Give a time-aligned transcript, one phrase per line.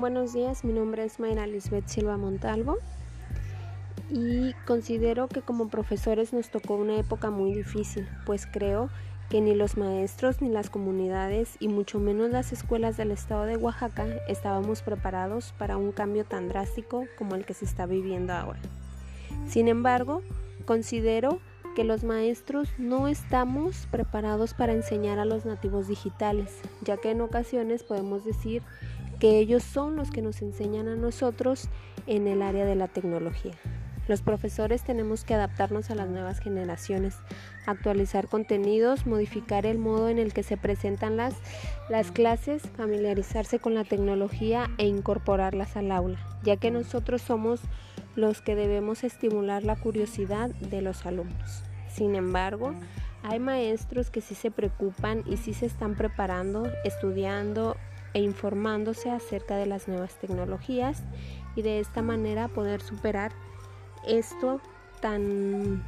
[0.00, 2.78] Buenos días, mi nombre es Mayra Lisbeth Silva Montalvo
[4.08, 8.88] y considero que como profesores nos tocó una época muy difícil, pues creo
[9.28, 13.58] que ni los maestros ni las comunidades y mucho menos las escuelas del estado de
[13.58, 18.60] Oaxaca estábamos preparados para un cambio tan drástico como el que se está viviendo ahora.
[19.48, 20.22] Sin embargo,
[20.64, 21.40] considero
[21.76, 27.20] que los maestros no estamos preparados para enseñar a los nativos digitales, ya que en
[27.20, 28.62] ocasiones podemos decir
[29.20, 31.68] que ellos son los que nos enseñan a nosotros
[32.06, 33.52] en el área de la tecnología.
[34.08, 37.14] Los profesores tenemos que adaptarnos a las nuevas generaciones,
[37.66, 41.34] actualizar contenidos, modificar el modo en el que se presentan las,
[41.88, 47.60] las clases, familiarizarse con la tecnología e incorporarlas al aula, ya que nosotros somos
[48.16, 51.62] los que debemos estimular la curiosidad de los alumnos.
[51.88, 52.74] Sin embargo,
[53.22, 57.76] hay maestros que sí se preocupan y sí se están preparando, estudiando
[58.14, 61.02] e informándose acerca de las nuevas tecnologías
[61.56, 63.32] y de esta manera poder superar
[64.06, 64.60] esto
[65.00, 65.82] tan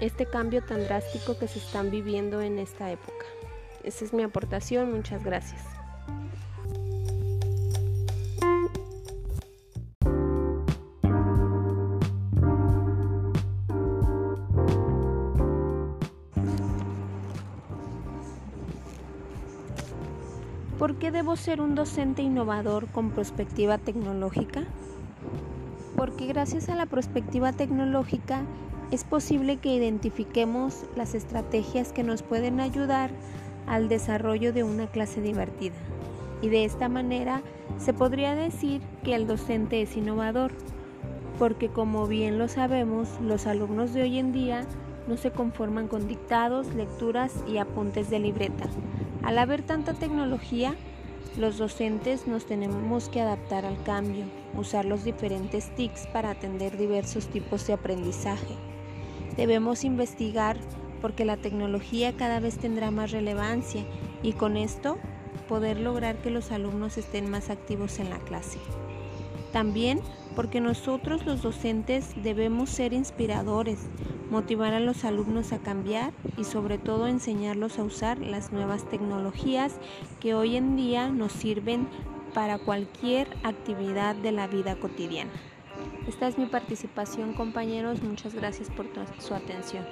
[0.00, 3.26] este cambio tan drástico que se están viviendo en esta época.
[3.84, 5.73] Esa es mi aportación, muchas gracias.
[20.84, 24.64] ¿Por qué debo ser un docente innovador con perspectiva tecnológica?
[25.96, 28.42] porque gracias a la perspectiva tecnológica
[28.90, 33.08] es posible que identifiquemos las estrategias que nos pueden ayudar
[33.66, 35.72] al desarrollo de una clase divertida.
[36.42, 37.40] Y de esta manera
[37.78, 40.52] se podría decir que el docente es innovador,
[41.38, 44.66] porque como bien lo sabemos, los alumnos de hoy en día
[45.08, 48.68] no se conforman con dictados, lecturas y apuntes de libreta.
[49.24, 50.74] Al haber tanta tecnología,
[51.38, 57.28] los docentes nos tenemos que adaptar al cambio, usar los diferentes TICs para atender diversos
[57.28, 58.54] tipos de aprendizaje.
[59.34, 60.58] Debemos investigar
[61.00, 63.84] porque la tecnología cada vez tendrá más relevancia
[64.22, 64.98] y con esto
[65.48, 68.58] poder lograr que los alumnos estén más activos en la clase.
[69.52, 70.00] También
[70.36, 73.86] porque nosotros los docentes debemos ser inspiradores,
[74.34, 79.76] motivar a los alumnos a cambiar y sobre todo enseñarlos a usar las nuevas tecnologías
[80.18, 81.86] que hoy en día nos sirven
[82.34, 85.30] para cualquier actividad de la vida cotidiana.
[86.08, 88.86] Esta es mi participación compañeros, muchas gracias por
[89.20, 89.84] su atención.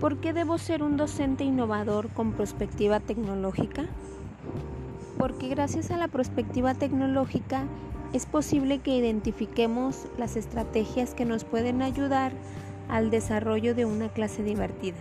[0.00, 3.84] ¿Por qué debo ser un docente innovador con perspectiva tecnológica?
[5.18, 7.64] Porque gracias a la perspectiva tecnológica
[8.14, 12.32] es posible que identifiquemos las estrategias que nos pueden ayudar
[12.88, 14.96] al desarrollo de una clase divertida.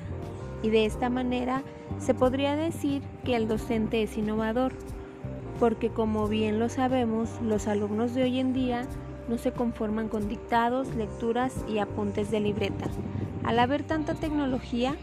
[0.64, 1.64] Y de esta manera
[2.00, 4.74] se podría decir que el docente es innovador,
[5.62, 8.86] porque como bien lo sabemos, los alumnos de hoy en día
[9.30, 12.90] no se conforman con dictados, lecturas y apuntes de libreta
[13.50, 14.96] al haber tanta tecnología,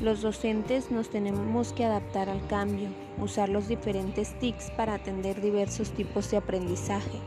[0.00, 2.88] los docentes nos tenemos que adaptar al cambio,
[3.18, 7.18] usar los diferentes TICs para atender diversos tipos de aprendizaje.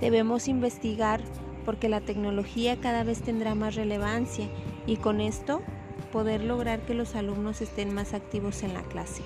[0.00, 1.20] Debemos investigar
[1.66, 4.48] porque la tecnología cada vez tendrá más relevancia
[4.86, 5.60] y con esto
[6.10, 9.22] poder lograr que los alumnos estén más activos en la clase.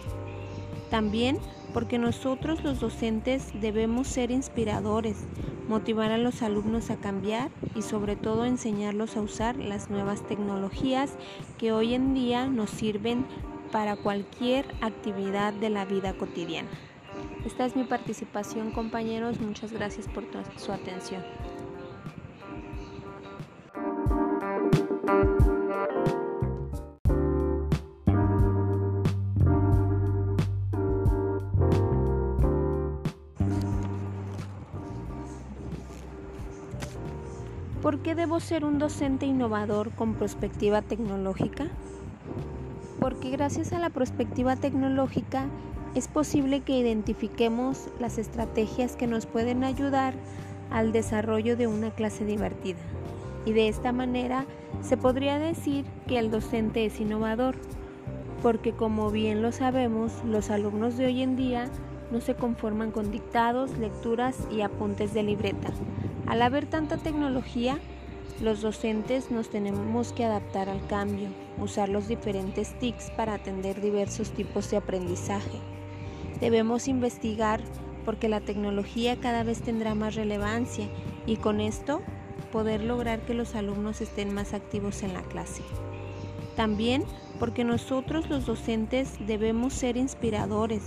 [0.91, 1.39] También
[1.75, 5.29] porque nosotros los docentes debemos ser inspiradores,
[5.69, 11.13] motivar a los alumnos a cambiar y sobre todo enseñarlos a usar las nuevas tecnologías
[11.59, 13.27] que hoy en día nos sirven
[13.73, 16.69] para cualquier actividad de la vida cotidiana.
[17.45, 20.25] Esta es mi participación compañeros, muchas gracias por
[20.57, 21.23] su atención.
[37.87, 41.69] ¿Por qué debo ser un docente innovador con perspectiva tecnológica?
[42.99, 45.47] Porque gracias a la perspectiva tecnológica
[45.95, 50.15] es posible que identifiquemos las estrategias que nos pueden ayudar
[50.73, 52.81] al desarrollo de una clase divertida.
[53.45, 54.47] Y de esta manera
[54.83, 57.55] se podría decir que el docente es innovador,
[58.43, 61.71] porque como bien lo sabemos, los alumnos de hoy en día
[62.11, 65.69] no se conforman con dictados, lecturas y apuntes de libreta.
[66.27, 67.79] Al haber tanta tecnología,
[68.43, 71.29] los docentes nos tenemos que adaptar al cambio,
[71.59, 75.59] usar los diferentes TICs para atender diversos tipos de aprendizaje.
[76.41, 77.63] Debemos investigar
[78.05, 80.89] porque la tecnología cada vez tendrá más relevancia
[81.27, 82.03] y con esto
[82.53, 85.63] poder lograr que los alumnos estén más activos en la clase.
[86.57, 87.05] También
[87.39, 90.83] porque nosotros los docentes debemos ser inspiradores,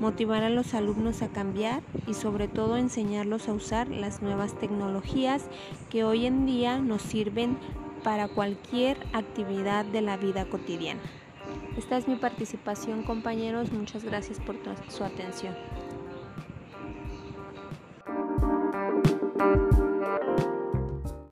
[0.00, 5.44] motivar a los alumnos a cambiar y sobre todo enseñarlos a usar las nuevas tecnologías
[5.90, 7.56] que hoy en día nos sirven
[8.02, 11.00] para cualquier actividad de la vida cotidiana.
[11.76, 14.56] Esta es mi participación compañeros, muchas gracias por
[14.88, 15.54] su atención.